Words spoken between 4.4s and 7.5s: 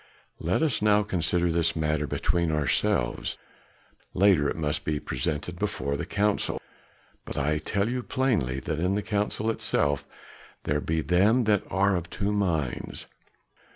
it must be presented before the council, but